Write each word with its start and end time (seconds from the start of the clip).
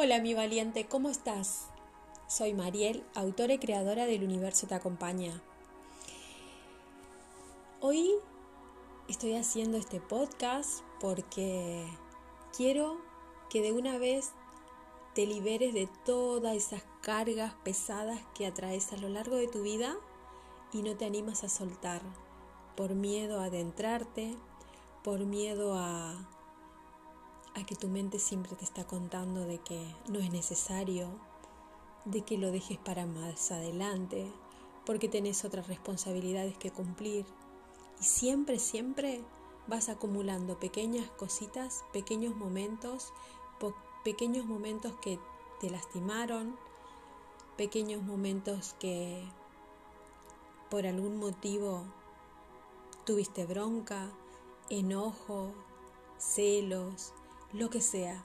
Hola 0.00 0.20
mi 0.20 0.32
valiente, 0.32 0.86
¿cómo 0.86 1.08
estás? 1.08 1.66
Soy 2.28 2.54
Mariel, 2.54 3.02
autora 3.16 3.54
y 3.54 3.58
creadora 3.58 4.06
del 4.06 4.22
Universo 4.22 4.68
Te 4.68 4.76
Acompaña. 4.76 5.42
Hoy 7.80 8.08
estoy 9.08 9.34
haciendo 9.34 9.76
este 9.76 10.00
podcast 10.00 10.84
porque 11.00 11.84
quiero 12.56 13.00
que 13.50 13.60
de 13.60 13.72
una 13.72 13.98
vez 13.98 14.30
te 15.16 15.26
liberes 15.26 15.74
de 15.74 15.88
todas 16.06 16.54
esas 16.54 16.84
cargas 17.02 17.54
pesadas 17.64 18.20
que 18.36 18.46
atraes 18.46 18.92
a 18.92 18.98
lo 18.98 19.08
largo 19.08 19.34
de 19.34 19.48
tu 19.48 19.62
vida 19.62 19.96
y 20.72 20.82
no 20.82 20.94
te 20.94 21.06
animas 21.06 21.42
a 21.42 21.48
soltar 21.48 22.02
por 22.76 22.94
miedo 22.94 23.40
a 23.40 23.46
adentrarte, 23.46 24.36
por 25.02 25.26
miedo 25.26 25.74
a 25.74 26.37
a 27.54 27.64
que 27.64 27.76
tu 27.76 27.88
mente 27.88 28.18
siempre 28.18 28.56
te 28.56 28.64
está 28.64 28.86
contando 28.86 29.44
de 29.44 29.58
que 29.58 29.94
no 30.08 30.18
es 30.18 30.30
necesario, 30.30 31.08
de 32.04 32.22
que 32.22 32.38
lo 32.38 32.50
dejes 32.50 32.78
para 32.78 33.06
más 33.06 33.50
adelante, 33.50 34.30
porque 34.86 35.08
tenés 35.08 35.44
otras 35.44 35.66
responsabilidades 35.66 36.56
que 36.56 36.70
cumplir. 36.70 37.26
Y 38.00 38.04
siempre, 38.04 38.58
siempre 38.58 39.22
vas 39.66 39.88
acumulando 39.88 40.58
pequeñas 40.58 41.10
cositas, 41.10 41.84
pequeños 41.92 42.34
momentos, 42.34 43.12
pequeños 44.04 44.46
momentos 44.46 44.94
que 45.02 45.18
te 45.60 45.68
lastimaron, 45.68 46.56
pequeños 47.56 48.02
momentos 48.02 48.74
que 48.78 49.22
por 50.70 50.86
algún 50.86 51.18
motivo 51.18 51.84
tuviste 53.04 53.44
bronca, 53.44 54.10
enojo, 54.70 55.52
celos, 56.18 57.12
lo 57.52 57.70
que 57.70 57.80
sea. 57.80 58.24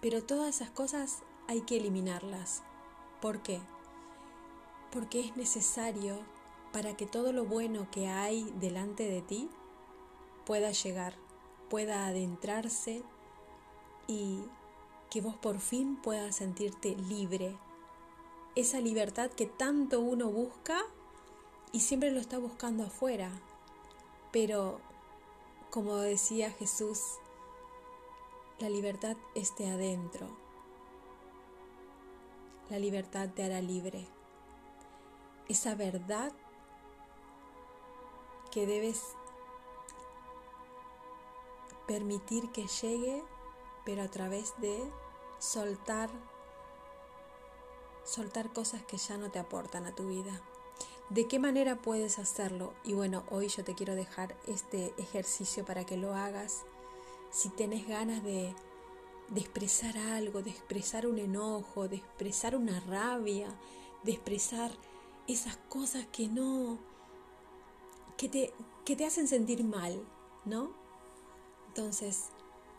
Pero 0.00 0.22
todas 0.22 0.56
esas 0.56 0.70
cosas 0.70 1.22
hay 1.48 1.62
que 1.62 1.76
eliminarlas. 1.76 2.62
¿Por 3.20 3.42
qué? 3.42 3.60
Porque 4.90 5.20
es 5.20 5.36
necesario 5.36 6.18
para 6.72 6.96
que 6.96 7.06
todo 7.06 7.32
lo 7.32 7.44
bueno 7.44 7.88
que 7.90 8.08
hay 8.08 8.50
delante 8.58 9.08
de 9.08 9.22
ti 9.22 9.48
pueda 10.44 10.72
llegar, 10.72 11.14
pueda 11.68 12.06
adentrarse 12.06 13.02
y 14.06 14.42
que 15.10 15.20
vos 15.20 15.36
por 15.36 15.60
fin 15.60 15.96
puedas 15.96 16.36
sentirte 16.36 16.96
libre. 16.96 17.56
Esa 18.54 18.80
libertad 18.80 19.30
que 19.30 19.46
tanto 19.46 20.00
uno 20.00 20.30
busca 20.30 20.82
y 21.70 21.80
siempre 21.80 22.10
lo 22.10 22.20
está 22.20 22.38
buscando 22.38 22.84
afuera. 22.84 23.30
Pero, 24.30 24.80
como 25.70 25.96
decía 25.96 26.50
Jesús, 26.50 27.00
la 28.62 28.70
libertad 28.70 29.16
esté 29.34 29.68
adentro. 29.68 30.28
La 32.70 32.78
libertad 32.78 33.28
te 33.34 33.42
hará 33.42 33.60
libre. 33.60 34.06
Esa 35.48 35.74
verdad 35.74 36.32
que 38.52 38.64
debes 38.64 39.16
permitir 41.88 42.52
que 42.52 42.68
llegue, 42.68 43.24
pero 43.84 44.02
a 44.02 44.08
través 44.08 44.54
de 44.60 44.80
soltar 45.40 46.08
soltar 48.04 48.52
cosas 48.52 48.84
que 48.84 48.96
ya 48.96 49.16
no 49.16 49.32
te 49.32 49.40
aportan 49.40 49.86
a 49.86 49.94
tu 49.94 50.06
vida. 50.06 50.40
¿De 51.08 51.26
qué 51.26 51.40
manera 51.40 51.82
puedes 51.82 52.20
hacerlo? 52.20 52.74
Y 52.84 52.94
bueno, 52.94 53.24
hoy 53.28 53.48
yo 53.48 53.64
te 53.64 53.74
quiero 53.74 53.96
dejar 53.96 54.36
este 54.46 54.94
ejercicio 54.98 55.64
para 55.64 55.84
que 55.84 55.96
lo 55.96 56.14
hagas 56.14 56.64
si 57.32 57.48
tenés 57.48 57.88
ganas 57.88 58.22
de, 58.22 58.54
expresar 59.34 59.96
algo, 59.96 60.42
de 60.42 60.50
expresar 60.50 61.06
un 61.06 61.18
enojo, 61.18 61.88
de 61.88 61.96
expresar 61.96 62.54
una 62.54 62.78
rabia, 62.80 63.48
de 64.02 64.12
expresar 64.12 64.70
esas 65.26 65.56
cosas 65.68 66.06
que 66.12 66.28
no, 66.28 66.78
que 68.18 68.28
te, 68.28 68.52
que 68.84 68.94
te 68.94 69.06
hacen 69.06 69.26
sentir 69.26 69.64
mal, 69.64 70.04
¿no? 70.44 70.74
Entonces, 71.68 72.28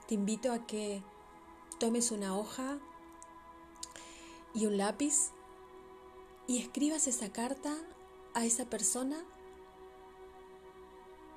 te 0.07 0.13
invito 0.13 0.51
a 0.51 0.67
que 0.67 1.01
tomes 1.79 2.11
una 2.11 2.37
hoja 2.37 2.77
y 4.53 4.67
un 4.67 4.77
lápiz 4.77 5.31
y 6.45 6.59
escribas 6.59 7.07
esa 7.07 7.31
carta 7.31 7.75
a 8.35 8.45
esa 8.45 8.65
persona 8.65 9.25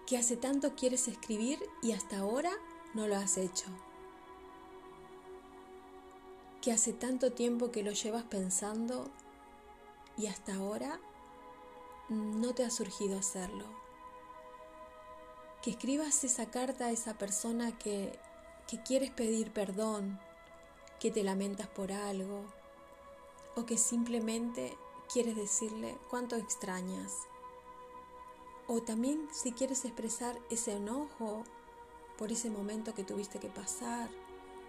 que 0.06 0.18
hace 0.18 0.36
tanto 0.36 0.74
quieres 0.74 1.08
escribir 1.08 1.58
y 1.82 1.92
hasta 1.92 2.18
ahora 2.18 2.52
no 2.96 3.06
lo 3.06 3.16
has 3.16 3.36
hecho? 3.36 3.66
Que 6.62 6.72
hace 6.72 6.94
tanto 6.94 7.30
tiempo 7.32 7.70
que 7.70 7.82
lo 7.82 7.92
llevas 7.92 8.24
pensando 8.24 9.10
y 10.16 10.28
hasta 10.28 10.54
ahora 10.54 10.98
no 12.08 12.54
te 12.54 12.64
ha 12.64 12.70
surgido 12.70 13.18
hacerlo. 13.18 13.66
Que 15.62 15.70
escribas 15.70 16.24
esa 16.24 16.46
carta 16.46 16.86
a 16.86 16.90
esa 16.90 17.18
persona 17.18 17.76
que, 17.78 18.18
que 18.66 18.82
quieres 18.82 19.10
pedir 19.10 19.52
perdón, 19.52 20.18
que 20.98 21.10
te 21.10 21.22
lamentas 21.22 21.68
por 21.68 21.92
algo 21.92 22.44
o 23.56 23.66
que 23.66 23.76
simplemente 23.76 24.74
quieres 25.12 25.36
decirle 25.36 25.98
cuánto 26.08 26.36
extrañas. 26.36 27.12
O 28.66 28.80
también 28.80 29.28
si 29.32 29.52
quieres 29.52 29.84
expresar 29.84 30.38
ese 30.48 30.76
enojo 30.76 31.44
por 32.18 32.32
ese 32.32 32.50
momento 32.50 32.94
que 32.94 33.04
tuviste 33.04 33.38
que 33.38 33.48
pasar, 33.48 34.08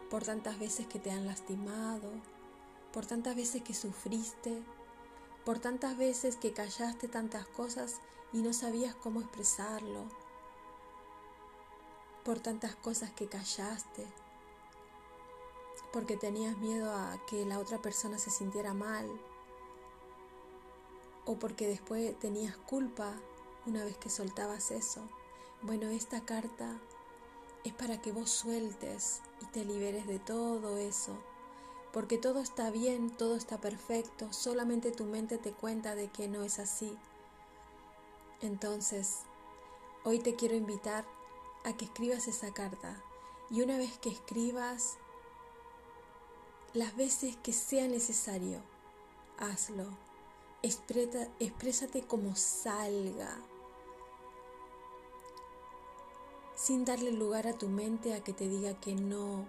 por 0.09 0.23
tantas 0.23 0.59
veces 0.59 0.87
que 0.87 0.99
te 0.99 1.11
han 1.11 1.25
lastimado, 1.25 2.11
por 2.93 3.05
tantas 3.05 3.35
veces 3.35 3.61
que 3.61 3.73
sufriste, 3.73 4.61
por 5.45 5.59
tantas 5.59 5.97
veces 5.97 6.35
que 6.35 6.53
callaste 6.53 7.07
tantas 7.07 7.45
cosas 7.47 8.01
y 8.33 8.41
no 8.41 8.53
sabías 8.53 8.95
cómo 8.95 9.21
expresarlo, 9.21 10.05
por 12.23 12.39
tantas 12.39 12.75
cosas 12.75 13.11
que 13.11 13.27
callaste, 13.27 14.05
porque 15.93 16.17
tenías 16.17 16.57
miedo 16.57 16.91
a 16.93 17.17
que 17.27 17.45
la 17.45 17.59
otra 17.59 17.81
persona 17.81 18.17
se 18.17 18.29
sintiera 18.29 18.73
mal, 18.73 19.07
o 21.25 21.37
porque 21.37 21.67
después 21.67 22.17
tenías 22.19 22.57
culpa 22.57 23.13
una 23.65 23.83
vez 23.83 23.97
que 23.97 24.09
soltabas 24.09 24.71
eso. 24.71 25.01
Bueno, 25.61 25.87
esta 25.87 26.21
carta 26.23 26.79
es 27.67 27.73
para 27.73 28.01
que 28.01 28.11
vos 28.11 28.29
sueltes 28.29 29.21
y 29.41 29.45
te 29.47 29.65
liberes 29.65 30.07
de 30.07 30.19
todo 30.19 30.77
eso. 30.77 31.17
Porque 31.91 32.17
todo 32.17 32.39
está 32.39 32.69
bien, 32.69 33.09
todo 33.09 33.35
está 33.35 33.59
perfecto, 33.59 34.31
solamente 34.31 34.91
tu 34.91 35.05
mente 35.05 35.37
te 35.37 35.51
cuenta 35.51 35.95
de 35.95 36.09
que 36.09 36.27
no 36.27 36.43
es 36.43 36.59
así. 36.59 36.97
Entonces, 38.41 39.19
hoy 40.03 40.19
te 40.19 40.35
quiero 40.35 40.55
invitar 40.55 41.05
a 41.65 41.73
que 41.73 41.85
escribas 41.85 42.27
esa 42.27 42.53
carta 42.53 43.03
y 43.49 43.61
una 43.61 43.77
vez 43.77 43.97
que 43.97 44.09
escribas, 44.09 44.97
las 46.73 46.95
veces 46.95 47.35
que 47.37 47.51
sea 47.53 47.87
necesario, 47.87 48.61
hazlo. 49.37 49.89
exprésate 50.61 52.03
como 52.03 52.35
salga 52.35 53.37
sin 56.67 56.83
darle 56.83 57.13
lugar 57.13 57.47
a 57.47 57.53
tu 57.53 57.69
mente 57.69 58.13
a 58.13 58.21
que 58.21 58.33
te 58.33 58.49
diga 58.49 58.77
que 58.81 58.93
no, 58.93 59.45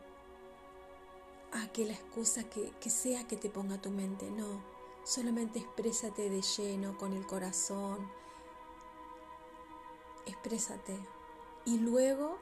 a 1.51 1.67
que 1.73 1.85
la 1.85 1.93
excusa 1.93 2.45
que, 2.45 2.91
sea 2.91 3.27
que 3.27 3.37
te 3.37 3.51
ponga 3.51 3.83
tu 3.83 3.91
mente, 3.91 4.31
no, 4.31 4.63
solamente 5.03 5.59
exprésate 5.59 6.31
de 6.31 6.41
lleno 6.43 6.97
con 6.97 7.13
el 7.15 7.27
corazón, 7.27 8.09
exprésate 10.27 10.97
y 11.65 11.79
luego 11.79 12.39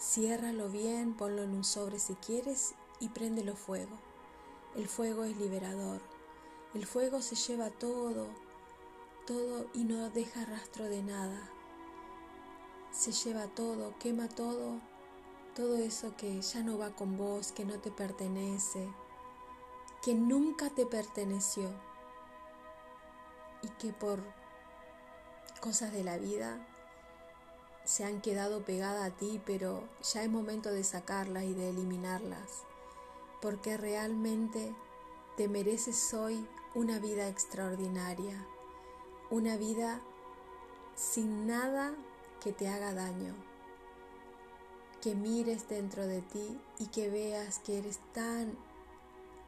ciérralo 0.00 0.70
bien, 0.70 1.12
ponlo 1.12 1.42
en 1.42 1.56
un 1.56 1.64
sobre 1.64 1.98
si 1.98 2.14
quieres 2.14 2.74
y 3.00 3.10
préndelo 3.10 3.54
fuego. 3.54 3.98
El 4.74 4.88
fuego 4.88 5.24
es 5.24 5.36
liberador. 5.36 6.00
El 6.72 6.86
fuego 6.86 7.20
se 7.20 7.34
lleva 7.34 7.68
todo, 7.68 8.28
todo 9.26 9.66
y 9.74 9.84
no 9.84 10.08
deja 10.08 10.46
rastro 10.46 10.86
de 10.86 11.02
nada 11.02 11.52
se 12.98 13.12
lleva 13.12 13.46
todo, 13.46 13.94
quema 14.00 14.28
todo, 14.28 14.80
todo 15.54 15.76
eso 15.76 16.16
que 16.16 16.42
ya 16.42 16.64
no 16.64 16.78
va 16.78 16.90
con 16.90 17.16
vos, 17.16 17.52
que 17.52 17.64
no 17.64 17.78
te 17.78 17.92
pertenece, 17.92 18.88
que 20.02 20.14
nunca 20.14 20.68
te 20.70 20.84
perteneció 20.84 21.70
y 23.62 23.68
que 23.78 23.92
por 23.92 24.18
cosas 25.60 25.92
de 25.92 26.02
la 26.02 26.16
vida 26.16 26.58
se 27.84 28.04
han 28.04 28.20
quedado 28.20 28.64
pegadas 28.64 29.12
a 29.12 29.16
ti, 29.16 29.40
pero 29.46 29.88
ya 30.02 30.24
es 30.24 30.28
momento 30.28 30.72
de 30.72 30.82
sacarlas 30.82 31.44
y 31.44 31.54
de 31.54 31.70
eliminarlas, 31.70 32.64
porque 33.40 33.76
realmente 33.76 34.74
te 35.36 35.46
mereces 35.46 36.12
hoy 36.14 36.44
una 36.74 36.98
vida 36.98 37.28
extraordinaria, 37.28 38.44
una 39.30 39.56
vida 39.56 40.00
sin 40.96 41.46
nada 41.46 41.94
que 42.40 42.52
te 42.52 42.68
haga 42.68 42.94
daño, 42.94 43.34
que 45.00 45.14
mires 45.14 45.68
dentro 45.68 46.06
de 46.06 46.22
ti 46.22 46.58
y 46.78 46.86
que 46.86 47.10
veas 47.10 47.58
que 47.60 47.78
eres 47.78 48.00
tan, 48.12 48.56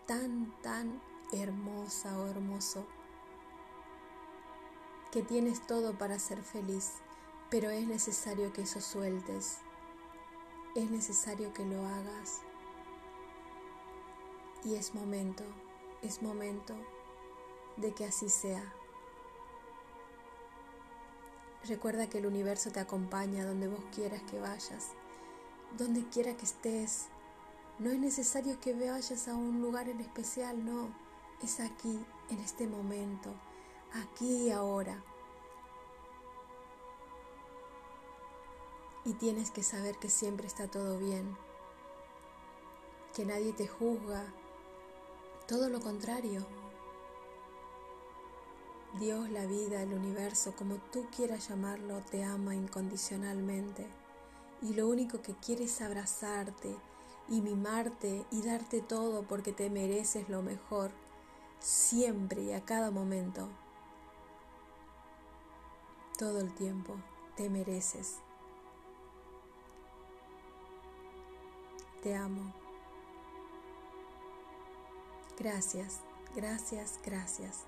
tan, 0.06 0.52
tan 0.62 1.00
hermosa 1.32 2.18
o 2.18 2.26
hermoso, 2.26 2.86
que 5.12 5.22
tienes 5.22 5.66
todo 5.66 5.96
para 5.98 6.18
ser 6.18 6.42
feliz, 6.42 6.94
pero 7.50 7.70
es 7.70 7.86
necesario 7.86 8.52
que 8.52 8.62
eso 8.62 8.80
sueltes, 8.80 9.58
es 10.74 10.90
necesario 10.90 11.52
que 11.52 11.64
lo 11.64 11.84
hagas 11.84 12.42
y 14.64 14.74
es 14.74 14.94
momento, 14.94 15.44
es 16.02 16.22
momento 16.22 16.74
de 17.76 17.92
que 17.92 18.04
así 18.04 18.28
sea. 18.28 18.79
Recuerda 21.70 22.08
que 22.08 22.18
el 22.18 22.26
universo 22.26 22.72
te 22.72 22.80
acompaña 22.80 23.46
donde 23.46 23.68
vos 23.68 23.84
quieras 23.94 24.20
que 24.28 24.40
vayas, 24.40 24.88
donde 25.78 26.04
quiera 26.08 26.36
que 26.36 26.44
estés. 26.44 27.06
No 27.78 27.90
es 27.90 27.98
necesario 28.00 28.58
que 28.58 28.74
vayas 28.74 29.28
a 29.28 29.36
un 29.36 29.62
lugar 29.62 29.88
en 29.88 30.00
especial, 30.00 30.64
no. 30.64 30.92
Es 31.40 31.60
aquí, 31.60 32.04
en 32.28 32.40
este 32.40 32.66
momento, 32.66 33.32
aquí 33.92 34.48
y 34.48 34.50
ahora. 34.50 35.00
Y 39.04 39.12
tienes 39.12 39.52
que 39.52 39.62
saber 39.62 39.96
que 39.98 40.10
siempre 40.10 40.48
está 40.48 40.66
todo 40.66 40.98
bien, 40.98 41.36
que 43.14 43.24
nadie 43.24 43.52
te 43.52 43.68
juzga, 43.68 44.24
todo 45.46 45.68
lo 45.68 45.80
contrario. 45.80 46.44
Dios, 48.98 49.30
la 49.30 49.46
vida, 49.46 49.82
el 49.82 49.94
universo, 49.94 50.54
como 50.56 50.76
tú 50.76 51.06
quieras 51.14 51.48
llamarlo, 51.48 52.02
te 52.10 52.24
ama 52.24 52.56
incondicionalmente 52.56 53.86
y 54.62 54.74
lo 54.74 54.88
único 54.88 55.22
que 55.22 55.34
quiere 55.34 55.64
es 55.64 55.80
abrazarte 55.80 56.76
y 57.28 57.40
mimarte 57.40 58.26
y 58.30 58.42
darte 58.42 58.80
todo 58.82 59.22
porque 59.22 59.52
te 59.52 59.70
mereces 59.70 60.28
lo 60.28 60.42
mejor, 60.42 60.90
siempre 61.60 62.42
y 62.42 62.52
a 62.52 62.64
cada 62.64 62.90
momento. 62.90 63.48
Todo 66.18 66.40
el 66.40 66.52
tiempo 66.54 66.96
te 67.36 67.48
mereces. 67.48 68.18
Te 72.02 72.16
amo. 72.16 72.52
Gracias, 75.38 76.00
gracias, 76.34 76.98
gracias. 77.04 77.64